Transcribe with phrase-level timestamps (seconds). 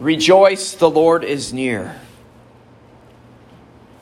[0.00, 2.00] Rejoice, the Lord is near.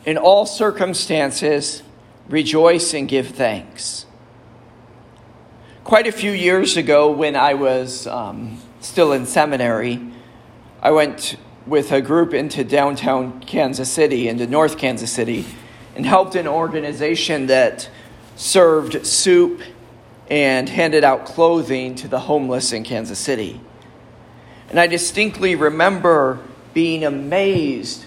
[0.04, 1.82] In all circumstances,
[2.28, 4.04] rejoice and give thanks.
[5.84, 10.00] Quite a few years ago, when I was um, still in seminary,
[10.82, 11.36] I went
[11.66, 15.46] with a group into downtown Kansas City, into North Kansas City,
[15.94, 17.88] and helped an organization that
[18.36, 19.62] served soup
[20.28, 23.60] and handed out clothing to the homeless in Kansas City.
[24.70, 26.40] And I distinctly remember
[26.74, 28.06] being amazed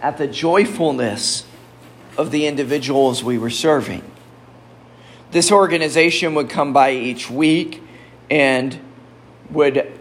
[0.00, 1.44] at the joyfulness
[2.16, 4.02] of the individuals we were serving.
[5.32, 7.82] This organization would come by each week
[8.30, 8.78] and
[9.50, 9.92] would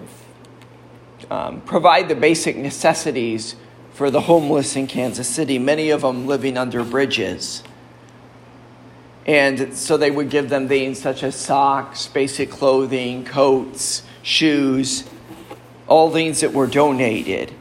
[1.29, 3.55] um, provide the basic necessities
[3.93, 7.63] for the homeless in Kansas City, many of them living under bridges.
[9.25, 15.05] And so they would give them things such as socks, basic clothing, coats, shoes,
[15.87, 17.53] all things that were donated.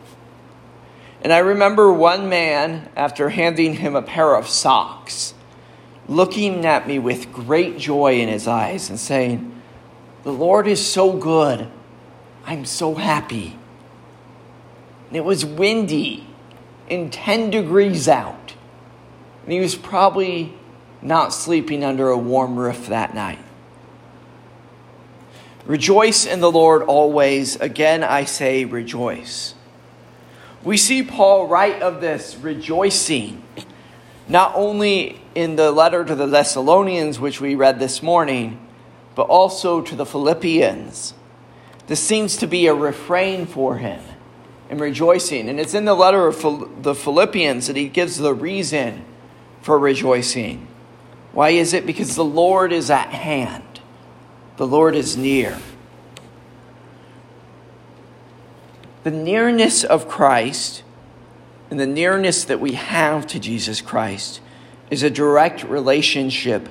[1.22, 5.34] And I remember one man, after handing him a pair of socks,
[6.08, 9.62] looking at me with great joy in his eyes and saying,
[10.22, 11.68] The Lord is so good.
[12.44, 13.58] I'm so happy.
[15.08, 16.26] And it was windy
[16.90, 18.54] and 10 degrees out.
[19.44, 20.54] And he was probably
[21.00, 23.38] not sleeping under a warm roof that night.
[25.66, 27.56] Rejoice in the Lord always.
[27.56, 29.54] Again, I say rejoice.
[30.62, 33.42] We see Paul write of this rejoicing,
[34.28, 38.66] not only in the letter to the Thessalonians, which we read this morning,
[39.14, 41.14] but also to the Philippians.
[41.86, 44.00] This seems to be a refrain for him
[44.70, 45.48] in rejoicing.
[45.48, 49.04] And it's in the letter of the Philippians that he gives the reason
[49.60, 50.66] for rejoicing.
[51.32, 51.84] Why is it?
[51.84, 53.73] Because the Lord is at hand.
[54.56, 55.58] The Lord is near.
[59.02, 60.82] The nearness of Christ
[61.70, 64.40] and the nearness that we have to Jesus Christ
[64.90, 66.68] is a direct relationship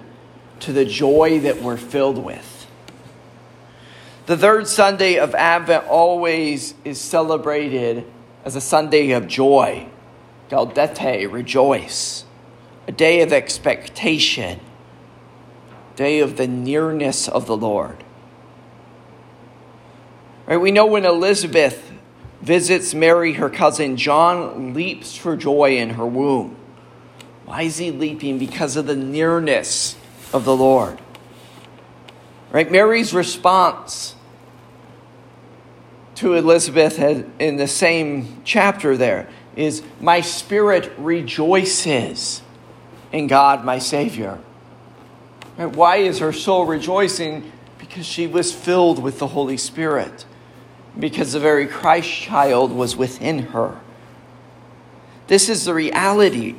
[0.62, 2.68] to the joy that we're filled with.
[4.28, 8.06] The third Sunday of Advent always is celebrated
[8.46, 9.90] as a Sunday of joy.
[10.50, 12.24] Gaudete, rejoice.
[12.88, 14.62] A day of expectation
[15.96, 18.04] day of the nearness of the Lord.
[20.46, 21.92] Right, we know when Elizabeth
[22.42, 26.58] visits Mary, her cousin, John leaps for joy in her womb.
[27.46, 28.38] Why is he leaping?
[28.38, 29.96] Because of the nearness
[30.34, 31.00] of the Lord.
[32.52, 32.70] Right?
[32.72, 34.16] Mary's response
[36.16, 37.00] to Elizabeth
[37.40, 42.42] in the same chapter there is My spirit rejoices
[43.12, 44.40] in God, my Savior.
[45.56, 47.52] Why is her soul rejoicing?
[47.78, 50.26] Because she was filled with the Holy Spirit,
[50.98, 53.80] because the very Christ child was within her.
[55.28, 56.56] This is the reality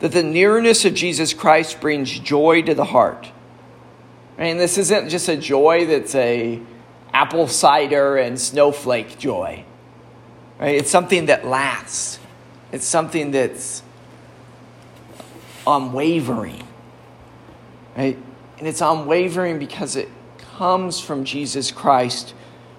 [0.00, 3.28] that the nearness of Jesus Christ brings joy to the heart.
[4.36, 6.60] And this isn't just a joy that's a
[7.12, 9.64] apple cider and snowflake joy.
[10.60, 10.76] Right?
[10.76, 12.20] It's something that lasts.
[12.70, 13.82] It's something that's
[15.66, 16.62] unwavering.
[17.96, 18.18] Right?
[18.58, 20.08] And it's unwavering because it
[20.56, 22.34] comes from Jesus Christ,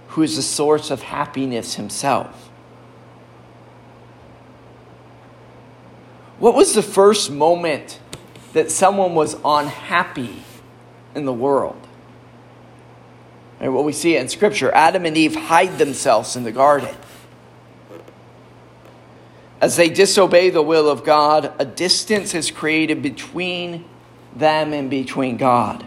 [0.09, 2.49] who is the source of happiness himself.
[6.39, 7.99] What was the first moment
[8.53, 10.43] that someone was unhappy
[11.15, 11.87] in the world?
[13.59, 16.95] And what we see in Scripture Adam and Eve hide themselves in the garden.
[19.61, 23.83] As they disobey the will of God, a distance is created between
[24.35, 25.85] them and between God.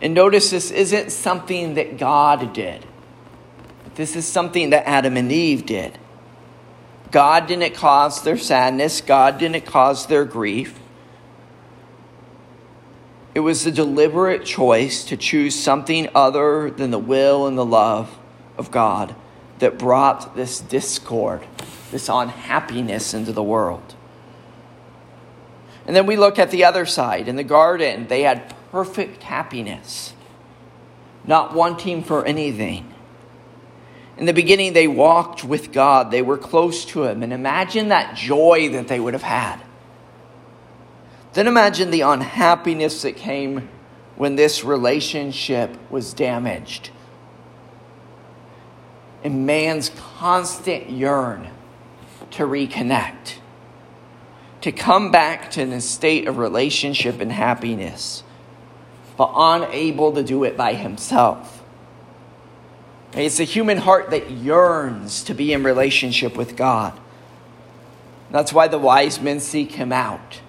[0.00, 2.86] And notice this isn't something that God did.
[3.94, 5.98] This is something that Adam and Eve did.
[7.10, 10.78] God didn't cause their sadness, God didn't cause their grief.
[13.34, 18.18] It was a deliberate choice to choose something other than the will and the love
[18.56, 19.14] of God
[19.58, 21.42] that brought this discord,
[21.90, 23.94] this unhappiness into the world.
[25.88, 27.28] And then we look at the other side.
[27.28, 30.12] In the garden, they had perfect happiness,
[31.24, 32.92] not wanting for anything.
[34.18, 37.22] In the beginning, they walked with God, they were close to Him.
[37.22, 39.62] And imagine that joy that they would have had.
[41.32, 43.70] Then imagine the unhappiness that came
[44.16, 46.90] when this relationship was damaged.
[49.24, 51.48] And man's constant yearn
[52.32, 53.36] to reconnect
[54.60, 58.22] to come back to a state of relationship and happiness,
[59.16, 61.62] but unable to do it by himself.
[63.12, 66.98] It's a human heart that yearns to be in relationship with God.
[68.30, 70.40] That's why the wise men seek him out.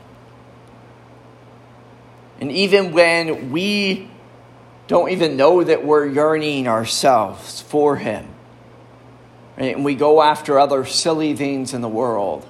[2.41, 4.09] And even when we
[4.87, 8.27] don't even know that we're yearning ourselves for him,
[9.57, 9.75] right?
[9.75, 12.45] and we go after other silly things in the world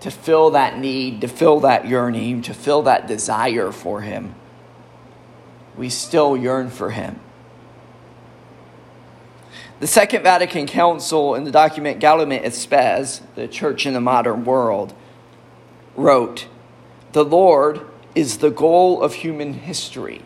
[0.00, 4.34] to fill that need, to fill that yearning, to fill that desire for him,
[5.76, 7.20] we still yearn for him.
[9.80, 14.44] The Second Vatican Council, in the document Gaudium et Spes, the church in the modern
[14.44, 14.92] world,
[15.94, 16.48] wrote
[17.12, 17.82] The Lord
[18.14, 20.22] is the goal of human history,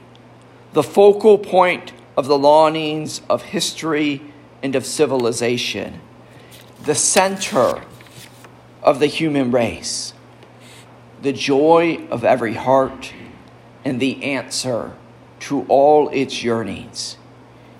[0.72, 4.22] the focal point of the longings of history
[4.62, 6.00] and of civilization,
[6.84, 7.82] the center
[8.82, 10.12] of the human race,
[11.22, 13.12] the joy of every heart,
[13.84, 14.92] and the answer
[15.40, 17.16] to all its yearnings.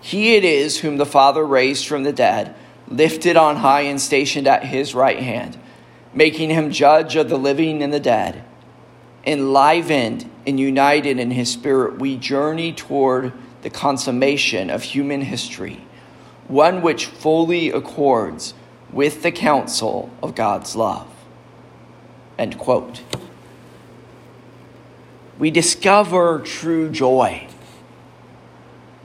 [0.01, 2.55] He it is whom the Father raised from the dead,
[2.89, 5.59] lifted on high and stationed at his right hand,
[6.13, 8.45] making him judge of the living and the dead.
[9.25, 13.33] Enlivened and united in his spirit, we journey toward
[13.63, 15.81] the consummation of human history,
[16.49, 18.55] one which fully accords
[18.93, 21.09] with the counsel of God's love.
[22.39, 23.03] End quote.
[25.39, 27.49] We discover true joy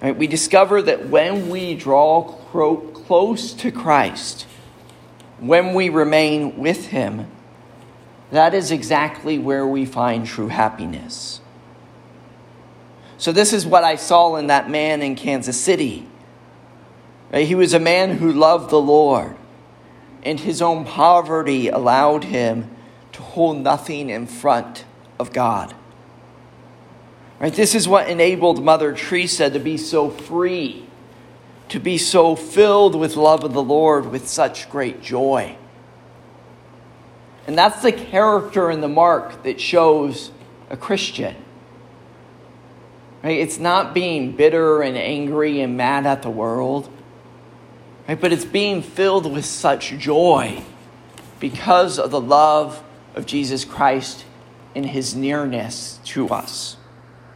[0.01, 0.15] Right?
[0.15, 4.45] We discover that when we draw close to Christ,
[5.39, 7.27] when we remain with Him,
[8.31, 11.41] that is exactly where we find true happiness.
[13.17, 16.07] So, this is what I saw in that man in Kansas City.
[17.31, 17.47] Right?
[17.47, 19.35] He was a man who loved the Lord,
[20.27, 22.69] and his own poverty allowed him
[23.13, 24.83] to hold nothing in front
[25.17, 25.73] of God.
[27.39, 27.53] Right?
[27.53, 30.85] This is what enabled Mother Teresa to be so free,
[31.69, 35.55] to be so filled with love of the Lord with such great joy.
[37.47, 40.31] And that's the character and the mark that shows
[40.69, 41.37] a Christian.
[43.23, 43.39] Right?
[43.39, 46.89] It's not being bitter and angry and mad at the world,
[48.07, 48.19] right?
[48.19, 50.63] but it's being filled with such joy
[51.39, 52.83] because of the love
[53.15, 54.25] of Jesus Christ
[54.75, 56.77] and his nearness to us.